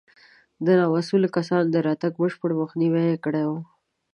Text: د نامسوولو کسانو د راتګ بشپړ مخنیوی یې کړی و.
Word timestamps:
د 0.65 0.67
نامسوولو 0.79 1.33
کسانو 1.35 1.67
د 1.71 1.77
راتګ 1.87 2.11
بشپړ 2.21 2.49
مخنیوی 2.61 3.03
یې 3.11 3.17
کړی 3.25 3.43
و. 3.49 3.51